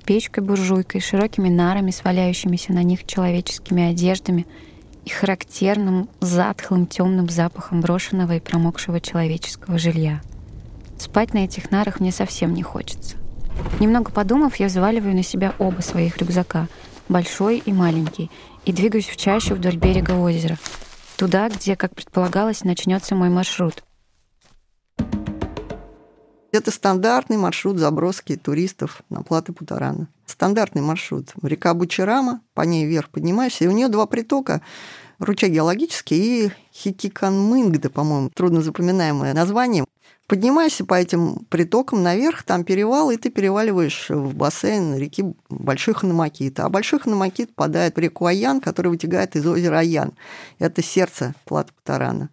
печкой-буржуйкой, 0.03 0.99
широкими 0.99 1.47
нарами, 1.47 1.91
сваляющимися 1.91 2.73
на 2.73 2.83
них 2.83 3.05
человеческими 3.05 3.83
одеждами 3.83 4.45
и 5.05 5.09
характерным 5.09 6.09
затхлым 6.19 6.85
темным 6.85 7.29
запахом 7.29 7.79
брошенного 7.79 8.35
и 8.35 8.41
промокшего 8.41 8.99
человеческого 8.99 9.77
жилья. 9.77 10.21
Спать 10.97 11.33
на 11.33 11.45
этих 11.45 11.71
нарах 11.71 12.01
мне 12.01 12.11
совсем 12.11 12.53
не 12.53 12.61
хочется. 12.61 13.15
Немного 13.79 14.11
подумав, 14.11 14.57
я 14.57 14.65
взваливаю 14.65 15.15
на 15.15 15.23
себя 15.23 15.53
оба 15.59 15.79
своих 15.79 16.17
рюкзака, 16.17 16.67
большой 17.07 17.59
и 17.59 17.71
маленький, 17.71 18.29
и 18.65 18.73
двигаюсь 18.73 19.07
в 19.07 19.15
чащу 19.15 19.55
вдоль 19.55 19.77
берега 19.77 20.11
озера— 20.11 20.57
Туда, 21.19 21.49
где, 21.49 21.75
как 21.75 21.95
предполагалось, 21.95 22.63
начнется 22.63 23.13
мой 23.13 23.27
маршрут. 23.27 23.83
Это 26.53 26.71
стандартный 26.71 27.35
маршрут 27.35 27.77
заброски 27.77 28.37
туристов 28.37 29.01
на 29.09 29.21
платы 29.21 29.51
Путарана. 29.51 30.07
Стандартный 30.25 30.81
маршрут. 30.81 31.33
Река 31.43 31.73
Бучерама, 31.73 32.39
по 32.53 32.61
ней 32.61 32.85
вверх 32.85 33.09
поднимаешься, 33.09 33.65
и 33.65 33.67
у 33.67 33.71
нее 33.71 33.89
два 33.89 34.05
притока 34.05 34.61
ручей 35.19 35.49
геологический 35.49 36.45
и 36.45 36.51
Хикиканмынгда, 36.73 37.89
по-моему, 37.89 38.29
трудно 38.29 38.61
запоминаемое 38.61 39.33
название. 39.33 39.83
Поднимайся 40.29 40.85
по 40.85 40.93
этим 40.93 41.43
притокам 41.49 42.03
наверх, 42.03 42.43
там 42.43 42.63
перевал, 42.63 43.09
и 43.09 43.17
ты 43.17 43.31
переваливаешь 43.31 44.11
в 44.11 44.35
бассейн 44.35 44.95
реки 44.95 45.33
Большой 45.49 45.95
Ханамакит. 45.95 46.59
А 46.59 46.69
Большой 46.69 46.99
Ханамакит 46.99 47.49
попадает 47.55 47.95
в 47.95 47.99
реку 47.99 48.27
Аян, 48.27 48.61
которая 48.61 48.91
вытекает 48.91 49.35
из 49.35 49.47
озера 49.47 49.79
Аян. 49.79 50.13
Это 50.59 50.83
сердце 50.83 51.33
платы 51.45 51.73
Птарана. 51.81 52.29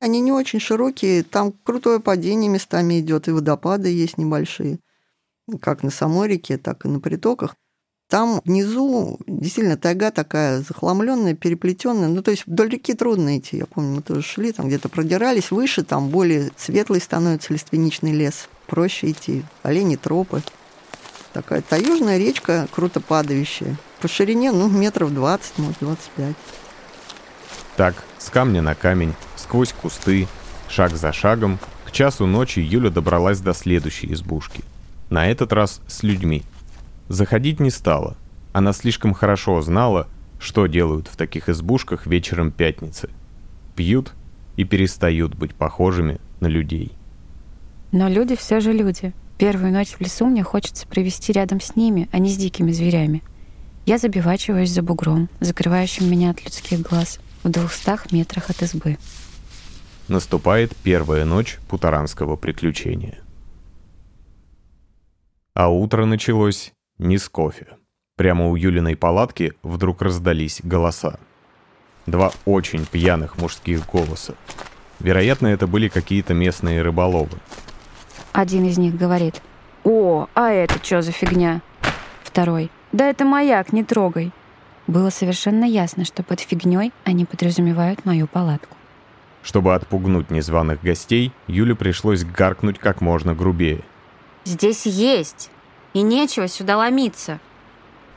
Они 0.00 0.20
не 0.20 0.32
очень 0.32 0.60
широкие, 0.60 1.22
там 1.22 1.54
крутое 1.64 1.98
падение 1.98 2.50
местами 2.50 3.00
идет, 3.00 3.26
и 3.26 3.30
водопады 3.30 3.88
есть 3.88 4.18
небольшие, 4.18 4.78
как 5.62 5.82
на 5.82 5.90
самой 5.90 6.28
реке, 6.28 6.58
так 6.58 6.84
и 6.84 6.88
на 6.88 7.00
притоках. 7.00 7.56
Там 8.10 8.42
внизу 8.44 9.20
действительно 9.28 9.76
тайга 9.76 10.10
такая 10.10 10.62
захламленная, 10.62 11.34
переплетенная. 11.34 12.08
Ну, 12.08 12.22
то 12.22 12.32
есть 12.32 12.44
вдоль 12.44 12.70
реки 12.70 12.92
трудно 12.92 13.38
идти. 13.38 13.58
Я 13.58 13.66
помню, 13.66 13.94
мы 13.94 14.02
тоже 14.02 14.22
шли, 14.22 14.50
там 14.50 14.66
где-то 14.66 14.88
продирались. 14.88 15.52
Выше 15.52 15.84
там 15.84 16.08
более 16.08 16.50
светлый 16.56 17.00
становится 17.00 17.52
лиственничный 17.52 18.10
лес. 18.10 18.48
Проще 18.66 19.12
идти. 19.12 19.44
Олени 19.62 19.94
тропы. 19.94 20.42
Такая 21.32 21.62
таежная 21.62 22.18
речка, 22.18 22.66
круто 22.72 23.00
падающая. 23.00 23.76
По 24.00 24.08
ширине, 24.08 24.50
ну, 24.50 24.68
метров 24.68 25.14
20, 25.14 25.58
может, 25.58 25.76
25. 25.78 26.34
Так, 27.76 27.94
с 28.18 28.28
камня 28.28 28.60
на 28.60 28.74
камень, 28.74 29.14
сквозь 29.36 29.72
кусты, 29.72 30.26
шаг 30.68 30.96
за 30.96 31.12
шагом, 31.12 31.60
к 31.86 31.92
часу 31.92 32.26
ночи 32.26 32.58
Юля 32.58 32.90
добралась 32.90 33.38
до 33.38 33.54
следующей 33.54 34.12
избушки. 34.12 34.64
На 35.10 35.30
этот 35.30 35.52
раз 35.52 35.80
с 35.86 36.02
людьми– 36.02 36.42
Заходить 37.10 37.58
не 37.58 37.70
стала. 37.70 38.16
Она 38.52 38.72
слишком 38.72 39.14
хорошо 39.14 39.60
знала, 39.62 40.06
что 40.38 40.68
делают 40.68 41.08
в 41.08 41.16
таких 41.16 41.48
избушках 41.48 42.06
вечером 42.06 42.52
пятницы. 42.52 43.10
Пьют 43.74 44.12
и 44.56 44.62
перестают 44.62 45.34
быть 45.34 45.56
похожими 45.56 46.20
на 46.38 46.46
людей. 46.46 46.92
Но 47.90 48.08
люди 48.08 48.36
все 48.36 48.60
же 48.60 48.72
люди. 48.72 49.12
Первую 49.38 49.72
ночь 49.72 49.96
в 49.96 50.00
лесу 50.00 50.26
мне 50.26 50.44
хочется 50.44 50.86
провести 50.86 51.32
рядом 51.32 51.60
с 51.60 51.74
ними, 51.74 52.08
а 52.12 52.20
не 52.20 52.30
с 52.30 52.36
дикими 52.36 52.70
зверями. 52.70 53.24
Я 53.86 53.98
забивачиваюсь 53.98 54.70
за 54.70 54.82
бугром, 54.82 55.28
закрывающим 55.40 56.08
меня 56.08 56.30
от 56.30 56.44
людских 56.44 56.80
глаз, 56.82 57.18
в 57.42 57.50
двухстах 57.50 58.12
метрах 58.12 58.50
от 58.50 58.62
избы. 58.62 58.98
Наступает 60.06 60.76
первая 60.76 61.24
ночь 61.24 61.58
путаранского 61.68 62.36
приключения. 62.36 63.18
А 65.54 65.70
утро 65.70 66.04
началось 66.04 66.72
не 67.00 67.18
с 67.18 67.28
кофе. 67.28 67.66
Прямо 68.16 68.48
у 68.48 68.56
Юлиной 68.56 68.96
палатки 68.96 69.54
вдруг 69.62 70.02
раздались 70.02 70.60
голоса. 70.62 71.18
Два 72.06 72.32
очень 72.44 72.84
пьяных 72.84 73.38
мужских 73.38 73.86
голоса. 73.86 74.34
Вероятно, 74.98 75.46
это 75.48 75.66
были 75.66 75.88
какие-то 75.88 76.34
местные 76.34 76.82
рыболовы. 76.82 77.38
Один 78.32 78.66
из 78.66 78.78
них 78.78 78.96
говорит, 78.96 79.40
«О, 79.84 80.28
а 80.34 80.50
это 80.50 80.74
что 80.84 81.00
за 81.00 81.12
фигня?» 81.12 81.62
Второй, 82.22 82.70
«Да 82.92 83.06
это 83.06 83.24
маяк, 83.24 83.72
не 83.72 83.82
трогай». 83.82 84.32
Было 84.86 85.10
совершенно 85.10 85.64
ясно, 85.64 86.04
что 86.04 86.22
под 86.22 86.40
фигней 86.40 86.92
они 87.04 87.24
подразумевают 87.24 88.04
мою 88.04 88.26
палатку. 88.26 88.76
Чтобы 89.42 89.74
отпугнуть 89.74 90.30
незваных 90.30 90.82
гостей, 90.82 91.32
Юле 91.46 91.74
пришлось 91.74 92.24
гаркнуть 92.24 92.78
как 92.78 93.00
можно 93.00 93.34
грубее. 93.34 93.82
«Здесь 94.44 94.84
есть! 94.84 95.50
И 95.92 96.02
нечего 96.02 96.46
сюда 96.48 96.76
ломиться. 96.76 97.40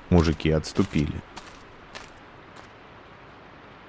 Мужики 0.09 0.51
отступили. 0.51 1.13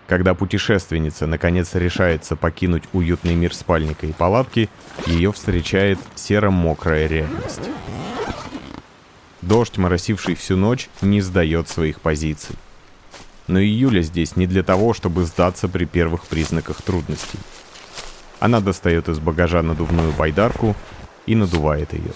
Когда 0.07 0.35
путешественница 0.35 1.27
наконец 1.27 1.75
решается 1.75 2.37
покинуть 2.37 2.85
уютный 2.93 3.35
мир 3.35 3.55
спальника 3.55 4.07
и 4.07 4.13
палатки, 4.13 4.69
ее 5.07 5.33
встречает 5.33 5.99
серо-мокрая 6.15 7.07
реальность. 7.07 7.71
Дождь, 9.41 9.77
моросивший 9.77 10.35
всю 10.35 10.57
ночь, 10.57 10.89
не 11.01 11.21
сдает 11.21 11.69
своих 11.69 12.01
позиций. 12.01 12.57
Но 13.47 13.59
и 13.59 13.67
Юля 13.67 14.03
здесь 14.03 14.37
не 14.37 14.47
для 14.47 14.63
того, 14.63 14.95
чтобы 14.95 15.25
сдаться 15.25 15.69
при 15.69 15.85
первых 15.85 16.27
признаках 16.27 16.81
трудностей. 16.81 17.39
Она 18.41 18.61
достает 18.61 19.09
из 19.09 19.19
багажа 19.19 19.63
надувную 19.63 20.13
байдарку 20.13 20.75
и 21.27 21.35
надувает 21.35 21.93
ее. 21.93 22.13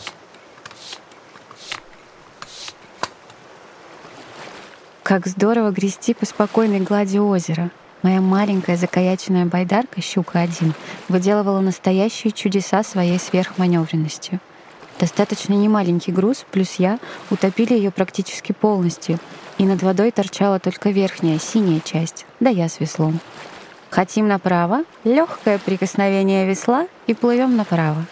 Как 5.09 5.27
здорово 5.27 5.71
грести 5.71 6.13
по 6.13 6.27
спокойной 6.27 6.81
глади 6.81 7.17
озера. 7.17 7.71
Моя 8.03 8.21
маленькая 8.21 8.77
закаяченная 8.77 9.47
байдарка 9.47 10.03
«Щука-1» 10.03 10.75
выделывала 11.09 11.61
настоящие 11.61 12.31
чудеса 12.31 12.83
своей 12.83 13.19
сверхманевренностью. 13.19 14.39
Достаточно 15.01 15.55
немаленький 15.55 16.13
груз, 16.13 16.45
плюс 16.51 16.75
я, 16.75 16.99
утопили 17.31 17.73
ее 17.73 17.91
практически 17.91 18.53
полностью, 18.53 19.19
и 19.57 19.65
над 19.65 19.83
водой 19.83 20.11
торчала 20.11 20.59
только 20.61 20.91
верхняя, 20.91 21.39
синяя 21.39 21.81
часть, 21.81 22.27
да 22.39 22.51
я 22.51 22.69
с 22.69 22.79
веслом. 22.79 23.19
Хотим 23.89 24.29
направо, 24.29 24.85
легкое 25.05 25.59
прикосновение 25.59 26.47
весла 26.47 26.87
и 27.07 27.15
плывем 27.15 27.57
направо. 27.57 28.05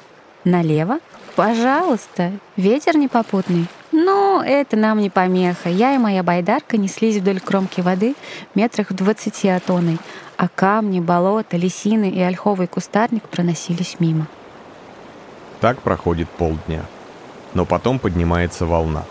Налево, 0.45 1.01
пожалуйста, 1.37 2.33
ветер 2.57 2.97
непопутный, 2.97 3.67
но 3.93 4.43
это 4.45 4.77
нам 4.77 4.99
не 4.99 5.11
помеха. 5.11 5.69
Я 5.69 5.95
и 5.95 5.99
моя 5.99 6.23
байдарка 6.23 6.79
неслись 6.79 7.19
вдоль 7.19 7.41
кромки 7.41 7.83
воды 7.83 8.15
метрах 8.55 8.91
в 8.91 8.95
двадцати 8.95 9.49
от 9.49 9.71
оной, 9.71 9.99
а 10.37 10.49
камни, 10.49 10.99
болота, 10.99 11.57
лисины 11.57 12.11
и 12.11 12.21
ольховый 12.21 12.67
кустарник 12.67 13.23
проносились 13.29 13.97
мимо. 14.01 14.27
Так 15.61 15.81
проходит 15.81 16.29
полдня. 16.29 16.83
Но 17.55 17.65
потом 17.65 17.99
поднимается 17.99 18.67
волна. 18.67 19.05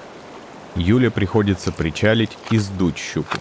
Юле 0.76 1.10
приходится 1.10 1.72
причалить 1.72 2.38
и 2.50 2.58
сдуть 2.58 2.98
щуку. 2.98 3.38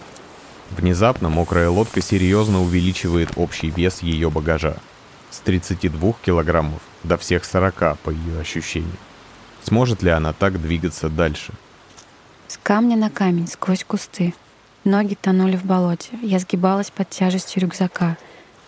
Внезапно 0.71 1.29
мокрая 1.29 1.69
лодка 1.69 2.01
серьезно 2.01 2.61
увеличивает 2.61 3.31
общий 3.35 3.69
вес 3.69 4.01
ее 4.01 4.29
багажа. 4.29 4.77
С 5.35 5.39
32 5.39 6.13
килограммов 6.25 6.81
до 7.03 7.17
всех 7.17 7.43
40 7.43 7.97
по 7.97 8.09
ее 8.09 8.39
ощущениям. 8.39 8.97
Сможет 9.63 10.01
ли 10.01 10.09
она 10.09 10.31
так 10.31 10.61
двигаться 10.61 11.09
дальше? 11.09 11.51
С 12.47 12.57
камня 12.63 12.95
на 12.95 13.09
камень, 13.09 13.49
сквозь 13.49 13.83
кусты. 13.83 14.33
Ноги 14.85 15.15
тонули 15.15 15.57
в 15.57 15.65
болоте. 15.65 16.17
Я 16.21 16.39
сгибалась 16.39 16.89
под 16.89 17.09
тяжестью 17.09 17.63
рюкзака. 17.63 18.15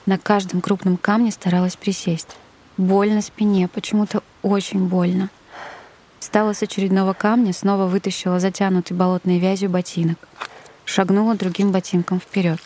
На 0.05 0.17
каждом 0.17 0.59
крупном 0.59 0.97
камне 0.97 1.31
старалась 1.31 1.77
присесть. 1.77 2.35
Больно 2.75 3.21
спине, 3.21 3.69
почему-то 3.69 4.21
очень 4.41 4.89
больно. 4.89 5.29
Встала 6.19 6.51
с 6.51 6.61
очередного 6.61 7.13
камня, 7.13 7.53
снова 7.53 7.85
вытащила 7.85 8.41
затянутый 8.41 8.97
болотной 8.97 9.39
вязью 9.39 9.69
ботинок. 9.69 10.17
Шагнула 10.83 11.35
другим 11.35 11.71
ботинком 11.71 12.19
вперед. 12.19 12.59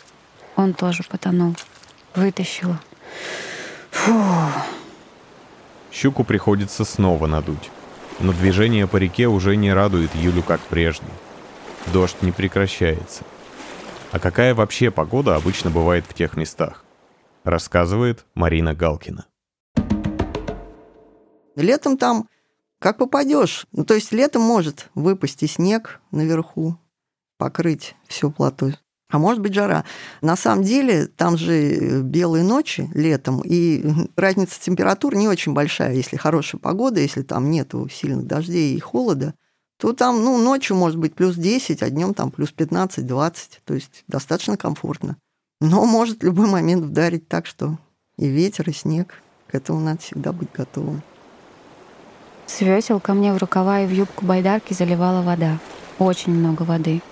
Он 0.56 0.74
тоже 0.74 1.04
потонул. 1.04 1.54
Вытащила. 2.16 2.80
Фу. 4.02 4.12
Щуку 5.92 6.24
приходится 6.24 6.84
снова 6.84 7.28
надуть. 7.28 7.70
Но 8.18 8.32
движение 8.32 8.88
по 8.88 8.96
реке 8.96 9.28
уже 9.28 9.54
не 9.54 9.72
радует 9.72 10.12
Юлю, 10.16 10.42
как 10.42 10.60
прежде. 10.60 11.06
Дождь 11.92 12.20
не 12.20 12.32
прекращается. 12.32 13.22
А 14.10 14.18
какая 14.18 14.56
вообще 14.56 14.90
погода 14.90 15.36
обычно 15.36 15.70
бывает 15.70 16.04
в 16.08 16.14
тех 16.14 16.36
местах? 16.36 16.84
Рассказывает 17.44 18.26
Марина 18.34 18.74
Галкина. 18.74 19.26
Летом 21.54 21.96
там 21.96 22.28
как 22.80 22.98
попадешь. 22.98 23.66
Ну, 23.70 23.84
то 23.84 23.94
есть 23.94 24.10
летом 24.10 24.42
может 24.42 24.90
выпасть 24.96 25.44
и 25.44 25.46
снег 25.46 26.00
наверху, 26.10 26.76
покрыть 27.38 27.94
все 28.08 28.32
плато. 28.32 28.72
А 29.12 29.18
может 29.18 29.42
быть 29.42 29.52
жара. 29.52 29.84
На 30.22 30.36
самом 30.36 30.64
деле 30.64 31.06
там 31.06 31.36
же 31.36 32.00
белые 32.00 32.42
ночи 32.42 32.90
летом, 32.94 33.42
и 33.44 33.84
разница 34.16 34.58
температур 34.58 35.14
не 35.14 35.28
очень 35.28 35.52
большая. 35.52 35.94
Если 35.94 36.16
хорошая 36.16 36.58
погода, 36.58 36.98
если 36.98 37.20
там 37.20 37.50
нет 37.50 37.72
сильных 37.92 38.26
дождей 38.26 38.74
и 38.74 38.80
холода, 38.80 39.34
то 39.78 39.92
там 39.92 40.24
ну, 40.24 40.38
ночью 40.38 40.76
может 40.76 40.98
быть 40.98 41.14
плюс 41.14 41.36
10, 41.36 41.82
а 41.82 41.90
днем 41.90 42.14
там 42.14 42.30
плюс 42.30 42.54
15-20. 42.56 43.34
То 43.64 43.74
есть 43.74 44.04
достаточно 44.08 44.56
комфортно. 44.56 45.18
Но 45.60 45.84
может 45.84 46.20
в 46.20 46.24
любой 46.24 46.48
момент 46.48 46.82
вдарить 46.82 47.28
так, 47.28 47.44
что 47.44 47.78
и 48.16 48.26
ветер, 48.26 48.70
и 48.70 48.72
снег. 48.72 49.22
К 49.46 49.56
этому 49.56 49.80
надо 49.80 50.00
всегда 50.00 50.32
быть 50.32 50.48
готовым. 50.54 51.02
С 52.46 52.62
весел 52.62 52.98
ко 52.98 53.12
мне 53.12 53.34
в 53.34 53.36
рукава 53.36 53.80
и 53.80 53.86
в 53.86 53.90
юбку 53.90 54.24
байдарки 54.24 54.72
заливала 54.72 55.20
вода. 55.20 55.58
Очень 55.98 56.32
много 56.32 56.62
воды. 56.62 57.02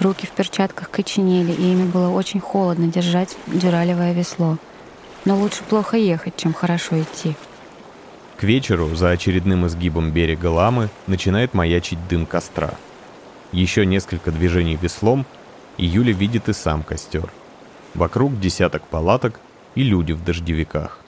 Руки 0.00 0.26
в 0.26 0.30
перчатках 0.30 0.90
коченели, 0.90 1.52
и 1.52 1.72
ими 1.72 1.84
было 1.84 2.10
очень 2.10 2.40
холодно 2.40 2.88
держать 2.88 3.36
дюралевое 3.46 4.12
весло. 4.12 4.58
Но 5.24 5.36
лучше 5.36 5.62
плохо 5.64 5.96
ехать, 5.96 6.36
чем 6.36 6.52
хорошо 6.52 7.00
идти. 7.00 7.34
К 8.36 8.42
вечеру 8.42 8.94
за 8.94 9.10
очередным 9.10 9.66
изгибом 9.66 10.10
берега 10.10 10.46
Ламы 10.46 10.90
начинает 11.06 11.54
маячить 11.54 12.08
дым 12.08 12.26
костра. 12.26 12.74
Еще 13.52 13.86
несколько 13.86 14.32
движений 14.32 14.76
веслом, 14.76 15.24
и 15.76 15.86
Юля 15.86 16.12
видит 16.12 16.48
и 16.48 16.52
сам 16.52 16.82
костер. 16.82 17.32
Вокруг 17.94 18.38
десяток 18.40 18.82
палаток 18.82 19.38
и 19.76 19.82
люди 19.82 20.12
в 20.12 20.24
дождевиках. 20.24 20.98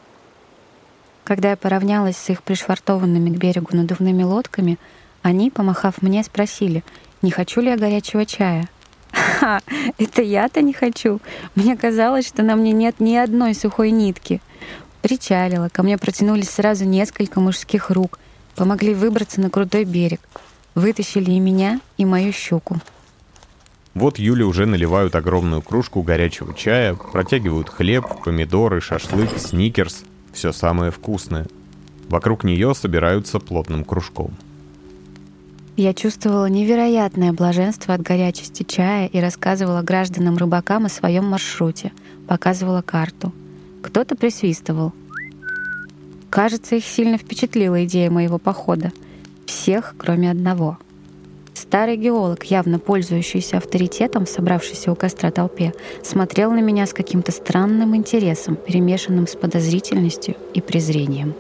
Когда 1.24 1.50
я 1.50 1.56
поравнялась 1.56 2.16
с 2.16 2.30
их 2.30 2.42
пришвартованными 2.44 3.30
к 3.30 3.38
берегу 3.38 3.76
надувными 3.76 4.22
лодками, 4.22 4.78
они, 5.22 5.50
помахав 5.50 6.00
мне, 6.00 6.22
спросили, 6.22 6.84
не 7.20 7.32
хочу 7.32 7.60
ли 7.60 7.70
я 7.70 7.76
горячего 7.76 8.24
чая. 8.24 8.68
Ха, 9.16 9.60
это 9.98 10.22
я-то 10.22 10.62
не 10.62 10.72
хочу. 10.72 11.20
Мне 11.54 11.76
казалось, 11.76 12.26
что 12.26 12.42
на 12.42 12.56
мне 12.56 12.72
нет 12.72 13.00
ни 13.00 13.16
одной 13.16 13.54
сухой 13.54 13.90
нитки. 13.90 14.40
Причалила, 15.02 15.68
ко 15.68 15.82
мне 15.82 15.98
протянулись 15.98 16.50
сразу 16.50 16.84
несколько 16.84 17.40
мужских 17.40 17.90
рук, 17.90 18.18
помогли 18.54 18.92
выбраться 18.92 19.40
на 19.40 19.50
крутой 19.50 19.84
берег, 19.84 20.20
вытащили 20.74 21.30
и 21.30 21.38
меня, 21.38 21.80
и 21.96 22.04
мою 22.04 22.32
щуку. 22.32 22.80
Вот 23.94 24.18
Юле 24.18 24.44
уже 24.44 24.66
наливают 24.66 25.14
огромную 25.14 25.62
кружку 25.62 26.02
горячего 26.02 26.52
чая, 26.54 26.94
протягивают 26.94 27.70
хлеб, 27.70 28.04
помидоры, 28.24 28.80
шашлык, 28.80 29.38
сникерс— 29.38 30.02
все 30.34 30.52
самое 30.52 30.90
вкусное. 30.90 31.46
Вокруг 32.08 32.44
нее 32.44 32.74
собираются 32.74 33.38
плотным 33.38 33.84
кружком. 33.84 34.36
Я 35.76 35.92
чувствовала 35.92 36.46
невероятное 36.46 37.32
блаженство 37.32 37.94
от 37.94 38.00
горячести 38.00 38.62
чая 38.62 39.08
и 39.08 39.20
рассказывала 39.20 39.82
гражданам-рыбакам 39.82 40.86
о 40.86 40.88
своем 40.88 41.26
маршруте, 41.26 41.92
показывала 42.26 42.82
карту. 42.82 43.32
Кто-то 43.82 44.16
присвистывал. 44.16 44.92
Кажется, 46.30 46.76
их 46.76 46.84
сильно 46.84 47.18
впечатлила 47.18 47.84
идея 47.84 48.10
моего 48.10 48.38
похода. 48.38 48.92
Всех, 49.44 49.94
кроме 49.98 50.30
одного— 50.30 50.78
Старый 51.56 51.96
геолог, 51.96 52.44
явно 52.44 52.78
пользующийся 52.78 53.56
авторитетом 53.56 54.26
в 54.26 54.28
собравшейся 54.28 54.92
у 54.92 54.94
костра 54.94 55.30
толпе, 55.30 55.72
смотрел 56.02 56.52
на 56.52 56.60
меня 56.60 56.86
с 56.86 56.92
каким-то 56.92 57.32
странным 57.32 57.96
интересом, 57.96 58.56
перемешанным 58.56 59.26
с 59.26 59.34
подозрительностью 59.34 60.36
и 60.52 60.60
презрением. 60.60 61.34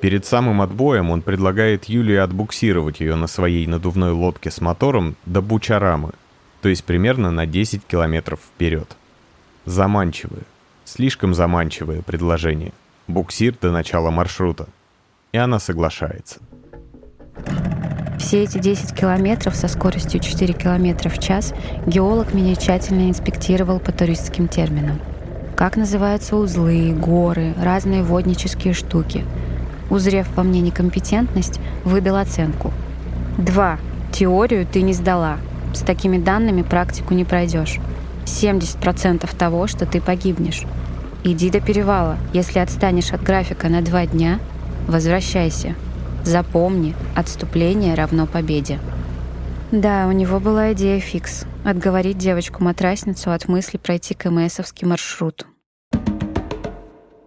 Перед 0.00 0.24
самым 0.24 0.62
отбоем 0.62 1.10
он 1.10 1.22
предлагает 1.22 1.86
Юлии 1.86 2.16
отбуксировать 2.16 3.00
ее 3.00 3.16
на 3.16 3.26
своей 3.26 3.66
надувной 3.66 4.12
лодке 4.12 4.50
с 4.50 4.60
мотором 4.60 5.16
до 5.26 5.42
Бучарамы, 5.42 6.12
то 6.62 6.68
есть 6.68 6.84
примерно 6.84 7.30
на 7.30 7.46
10 7.46 7.84
километров 7.84 8.40
вперед. 8.40 8.96
Заманчивое, 9.64 10.42
слишком 10.84 11.34
заманчивое 11.34 12.02
предложение. 12.02 12.72
Буксир 13.08 13.56
до 13.60 13.72
начала 13.72 14.10
маршрута. 14.10 14.68
И 15.32 15.38
она 15.38 15.58
соглашается. 15.58 16.40
Все 18.18 18.42
эти 18.42 18.58
10 18.58 18.94
километров 18.94 19.54
со 19.54 19.68
скоростью 19.68 20.20
4 20.20 20.52
километра 20.54 21.08
в 21.08 21.18
час 21.18 21.54
геолог 21.86 22.34
меня 22.34 22.54
тщательно 22.56 23.08
инспектировал 23.08 23.80
по 23.80 23.92
туристским 23.92 24.48
терминам. 24.48 25.00
Как 25.56 25.76
называются 25.76 26.36
узлы, 26.36 26.92
горы, 26.92 27.54
разные 27.60 28.02
воднические 28.02 28.74
штуки. 28.74 29.24
Узрев 29.90 30.28
во 30.36 30.42
мне 30.42 30.60
некомпетентность, 30.60 31.60
выдал 31.84 32.16
оценку. 32.16 32.72
Два. 33.38 33.78
Теорию 34.12 34.66
ты 34.66 34.82
не 34.82 34.92
сдала. 34.92 35.38
С 35.74 35.80
такими 35.80 36.18
данными 36.18 36.62
практику 36.62 37.14
не 37.14 37.24
пройдешь. 37.24 37.78
70% 38.24 39.28
того, 39.36 39.66
что 39.66 39.86
ты 39.86 40.00
погибнешь. 40.00 40.64
Иди 41.24 41.50
до 41.50 41.60
перевала. 41.60 42.16
Если 42.32 42.58
отстанешь 42.58 43.12
от 43.12 43.22
графика 43.22 43.68
на 43.68 43.82
два 43.82 44.06
дня, 44.06 44.40
возвращайся. 44.86 45.74
Запомни, 46.24 46.94
отступление 47.14 47.94
равно 47.94 48.26
победе. 48.26 48.78
Да, 49.70 50.06
у 50.08 50.12
него 50.12 50.40
была 50.40 50.72
идея 50.72 51.00
фикс— 51.00 51.44
отговорить 51.64 52.18
девочку-матрасницу 52.18 53.30
от 53.30 53.48
мысли 53.48 53.76
пройти 53.76 54.14
КМСовский 54.14 54.86
маршрут. 54.86 55.46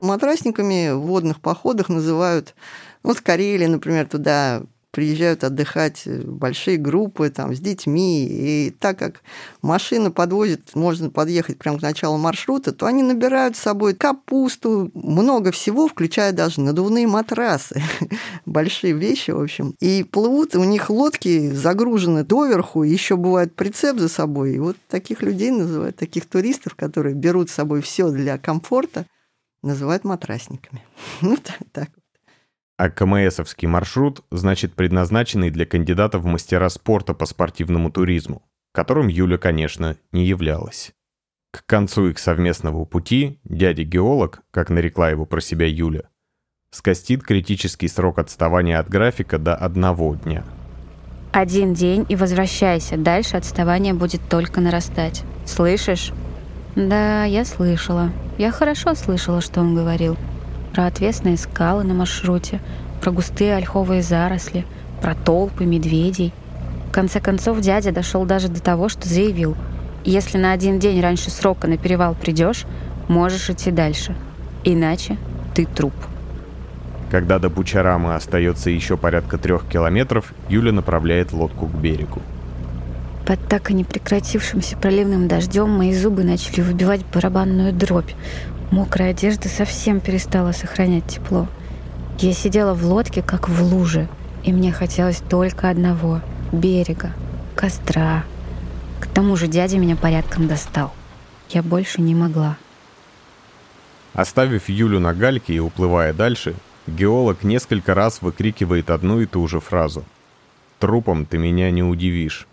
Матрасниками 0.02 0.92
в 0.92 1.02
водных 1.02 1.40
походах 1.40 1.90
называют, 1.90 2.56
вот 3.04 3.18
в 3.18 3.24
Карелии, 3.24 3.68
например, 3.68 4.08
туда 4.08 4.64
приезжают 4.92 5.44
отдыхать 5.44 6.04
большие 6.06 6.78
группы 6.78 7.30
там, 7.30 7.56
с 7.56 7.60
детьми, 7.60 8.28
и 8.30 8.76
так 8.78 9.00
как 9.00 9.22
машина 9.62 10.12
подвозит, 10.12 10.76
можно 10.76 11.10
подъехать 11.10 11.58
прямо 11.58 11.80
к 11.80 11.82
началу 11.82 12.18
маршрута, 12.18 12.74
то 12.74 12.86
они 12.86 13.02
набирают 13.02 13.56
с 13.56 13.62
собой 13.62 13.96
капусту, 13.96 14.92
много 14.94 15.52
всего, 15.52 15.88
включая 15.88 16.34
даже 16.34 16.62
надувные 16.62 17.08
матрасы, 17.08 17.82
большие 18.46 18.94
вещи, 18.94 19.32
в 19.32 19.42
общем. 19.42 19.76
И 19.80 20.04
плывут, 20.04 20.56
у 20.56 20.64
них 20.64 20.90
лодки 20.90 21.52
загружены 21.52 22.24
доверху, 22.24 22.84
еще 22.84 23.16
бывает 23.16 23.56
прицеп 23.56 23.98
за 23.98 24.10
собой. 24.10 24.56
И 24.56 24.60
вот 24.60 24.76
таких 24.90 25.22
людей 25.22 25.52
называют, 25.52 25.96
таких 25.96 26.26
туристов, 26.26 26.76
которые 26.76 27.16
берут 27.16 27.50
с 27.50 27.54
собой 27.54 27.82
все 27.82 28.10
для 28.10 28.38
комфорта, 28.38 29.06
называют 29.63 30.04
матрасниками. 30.04 30.84
Ну, 31.21 31.38
так. 31.38 31.58
так 31.71 31.89
а 32.82 32.89
КМСовский 32.89 33.67
маршрут 33.67 34.21
значит 34.32 34.74
предназначенный 34.74 35.52
для 35.52 35.67
кандидатов 35.67 36.24
в 36.24 36.26
мастера 36.26 36.67
спорта 36.69 37.13
по 37.13 37.28
спортивному 37.28 37.91
туризму, 37.91 38.41
которым 38.74 39.08
Юля, 39.08 39.38
конечно, 39.38 39.97
не 40.12 40.26
являлась. 40.26 40.91
К 41.52 41.63
концу 41.67 42.08
их 42.08 42.17
совместного 42.17 42.84
пути 42.86 43.39
дядя-геолог, 43.43 44.41
как 44.50 44.71
нарекла 44.71 45.12
его 45.12 45.28
про 45.28 45.41
себя 45.41 45.67
Юля, 45.67 46.10
скостит 46.71 47.21
критический 47.21 47.88
срок 47.88 48.17
отставания 48.17 48.80
от 48.80 48.89
графика 48.89 49.38
до 49.38 49.56
одного 49.56 50.15
дня. 50.15 50.43
Один 51.34 51.76
день 51.76 52.08
и 52.10 52.15
возвращайся, 52.15 52.97
дальше 52.97 53.38
отставание 53.38 53.93
будет 53.93 54.28
только 54.28 54.60
нарастать. 54.60 55.21
Слышишь? 55.45 56.13
Да, 56.76 57.26
я 57.26 57.44
слышала. 57.44 58.12
Я 58.38 58.52
хорошо 58.52 58.96
слышала, 58.96 59.42
что 59.42 59.60
он 59.60 59.76
говорил 59.76 60.18
про 60.74 60.86
отвесные 60.86 61.38
скалы 61.38 61.84
на 61.84 61.94
маршруте, 61.94 62.62
про 63.02 63.12
густые 63.12 63.56
ольховые 63.56 64.02
заросли, 64.02 64.66
про 65.02 65.16
толпы 65.16 65.66
медведей. 65.66 66.34
В 66.88 66.92
конце 66.92 67.20
концов, 67.20 67.60
дядя 67.60 67.92
дошел 67.92 68.26
даже 68.26 68.48
до 68.48 68.62
того, 68.62 68.88
что 68.88 69.08
заявил, 69.08 69.58
если 70.04 70.38
на 70.38 70.52
один 70.52 70.80
день 70.80 71.02
раньше 71.02 71.30
срока 71.30 71.68
на 71.68 71.78
перевал 71.78 72.16
придешь, 72.16 72.66
можешь 73.08 73.50
идти 73.50 73.70
дальше. 73.70 74.16
Иначе 74.64 75.18
ты 75.54 75.66
труп. 75.66 75.94
Когда 77.12 77.40
до 77.40 77.50
Бучарамы 77.50 78.16
остается 78.16 78.70
еще 78.70 78.96
порядка 78.96 79.38
трех 79.38 79.68
километров, 79.68 80.34
Юля 80.48 80.72
направляет 80.72 81.34
лодку 81.34 81.68
к 81.68 81.76
берегу. 81.76 82.22
Под 83.32 83.48
так 83.48 83.72
и 83.72 83.74
не 83.74 83.86
прекратившимся 83.86 84.76
проливным 84.76 85.30
дождем 85.30 85.70
мои 85.70 85.94
зубы 85.94 86.26
начали 86.26 86.60
выбивать 86.60 87.06
барабанную 87.13 87.72
дробь. 87.72 88.12
Мокрая 88.72 89.12
одежда 89.12 89.48
совсем 89.48 90.02
перестала 90.02 90.52
сохранять 90.52 91.08
тепло. 91.08 91.48
Я 92.20 92.34
сидела 92.34 92.74
в 92.74 92.84
лодке, 92.84 93.22
как 93.22 93.48
в 93.48 93.63
луже, 93.63 94.10
и 94.44 94.52
мне 94.52 94.74
хотелось 94.74 95.24
только 95.30 95.70
одного— 95.70 96.20
берега, 96.52 97.13
костра. 97.56 98.26
К 99.00 99.08
тому 99.08 99.38
же 99.38 99.48
дядя 99.48 99.78
меня 99.78 99.96
порядком 99.96 100.50
достал. 100.50 100.91
Я 101.48 101.63
больше 101.63 102.02
не 102.02 102.13
могла. 102.13 102.58
Оставив 104.13 104.67
Юлю 104.67 105.00
на 105.00 105.13
гальке 105.13 105.54
и 105.54 105.60
уплывая 105.60 106.12
дальше, 106.12 106.54
геолог 106.86 107.46
несколько 107.46 107.94
раз 107.94 108.22
выкрикивает 108.22 108.89
одну 108.89 109.22
и 109.22 109.26
ту 109.26 109.48
же 109.48 109.62
фразу. 109.62 110.04
«Трупом 110.80 111.26
ты 111.26 111.38
меня 111.38 111.72
не 111.72 111.82
удивишь». 111.82 112.46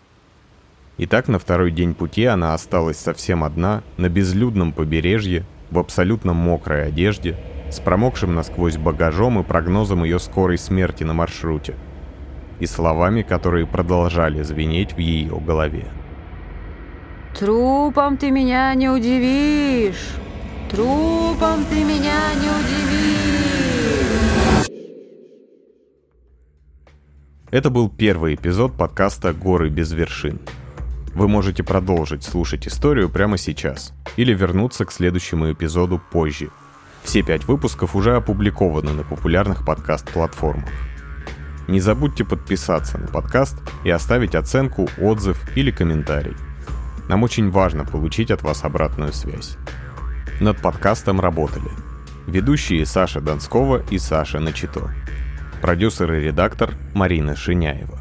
И 0.98 1.06
так 1.06 1.28
на 1.28 1.38
второй 1.38 1.70
день 1.70 1.94
пути 1.94 2.24
она 2.24 2.54
осталась 2.54 2.98
совсем 2.98 3.44
одна, 3.44 3.82
на 3.96 4.08
безлюдном 4.08 4.72
побережье, 4.72 5.44
в 5.70 5.78
абсолютно 5.78 6.32
мокрой 6.32 6.88
одежде, 6.88 7.36
с 7.70 7.78
промокшим 7.78 8.34
насквозь 8.34 8.76
багажом 8.76 9.38
и 9.38 9.44
прогнозом 9.44 10.02
ее 10.02 10.18
скорой 10.18 10.58
смерти 10.58 11.04
на 11.04 11.12
маршруте, 11.14 11.76
и 12.58 12.66
словами, 12.66 13.22
которые 13.22 13.66
продолжали 13.66 14.42
звенеть 14.42 14.94
в 14.94 14.98
ее 14.98 15.38
голове. 15.38 15.86
«Трупом 17.38 18.16
ты 18.16 18.32
меня 18.32 18.74
не 18.74 18.88
удивишь! 18.88 20.16
Трупом 20.68 21.64
ты 21.70 21.84
меня 21.84 22.34
не 22.34 22.48
удивишь!» 22.48 22.98
Это 27.52 27.70
был 27.70 27.88
первый 27.88 28.34
эпизод 28.34 28.76
подкаста 28.76 29.32
«Горы 29.32 29.68
без 29.68 29.92
вершин». 29.92 30.40
Вы 31.14 31.26
можете 31.26 31.62
продолжить 31.62 32.22
слушать 32.22 32.68
историю 32.68 33.08
прямо 33.08 33.38
сейчас 33.38 33.92
или 34.16 34.34
вернуться 34.34 34.84
к 34.84 34.92
следующему 34.92 35.52
эпизоду 35.52 36.00
позже. 36.10 36.50
Все 37.02 37.22
пять 37.22 37.46
выпусков 37.46 37.96
уже 37.96 38.14
опубликованы 38.16 38.92
на 38.92 39.02
популярных 39.02 39.64
подкаст-платформах. 39.64 40.68
Не 41.66 41.80
забудьте 41.80 42.24
подписаться 42.24 42.98
на 42.98 43.06
подкаст 43.06 43.56
и 43.84 43.90
оставить 43.90 44.34
оценку, 44.34 44.88
отзыв 44.98 45.40
или 45.56 45.70
комментарий. 45.70 46.36
Нам 47.08 47.22
очень 47.22 47.50
важно 47.50 47.84
получить 47.84 48.30
от 48.30 48.42
вас 48.42 48.64
обратную 48.64 49.12
связь. 49.12 49.56
Над 50.40 50.60
подкастом 50.60 51.20
работали 51.20 51.70
ведущие 52.26 52.84
Саша 52.84 53.20
Донскова 53.20 53.82
и 53.90 53.98
Саша 53.98 54.38
Начито, 54.40 54.94
продюсер 55.62 56.12
и 56.12 56.20
редактор 56.20 56.74
Марина 56.94 57.34
Шиняева, 57.34 57.98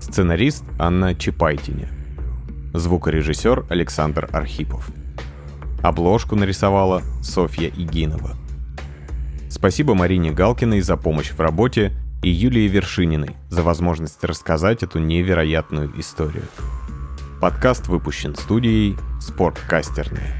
сценарист 0.00 0.64
Анна 0.78 1.14
Чапайтине– 1.14 1.88
Звукорежиссер 2.72 3.66
Александр 3.68 4.28
Архипов. 4.32 4.90
Обложку 5.82 6.36
нарисовала 6.36 7.02
Софья 7.22 7.68
Игинова. 7.68 8.36
Спасибо 9.48 9.94
Марине 9.94 10.30
Галкиной 10.30 10.80
за 10.80 10.96
помощь 10.96 11.30
в 11.30 11.40
работе 11.40 11.92
и 12.22 12.30
Юлии 12.30 12.68
Вершининой 12.68 13.34
за 13.48 13.62
возможность 13.62 14.22
рассказать 14.22 14.82
эту 14.82 15.00
невероятную 15.00 15.92
историю. 15.98 16.44
Подкаст 17.40 17.88
выпущен 17.88 18.36
студией 18.36 18.96
«Спорткастерная». 19.20 20.39